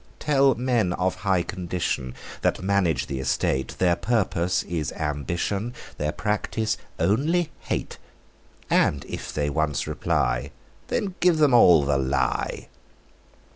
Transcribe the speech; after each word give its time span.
Tell 0.17 0.55
men 0.55 0.93
of 0.93 1.17
high 1.17 1.43
condition, 1.43 2.15
That 2.41 2.63
manage 2.63 3.05
the 3.05 3.19
estate, 3.19 3.75
Their 3.77 3.95
purpose 3.95 4.63
is 4.63 4.91
ambition; 4.93 5.75
Their 5.99 6.11
practice 6.11 6.75
only 6.97 7.51
hate. 7.59 7.99
And 8.67 9.05
if 9.07 9.31
they 9.31 9.47
once 9.51 9.85
reply, 9.85 10.49
Then 10.87 11.13
give 11.19 11.37
them 11.37 11.53
all 11.53 11.83
the 11.85 11.99
lie. 11.99 12.67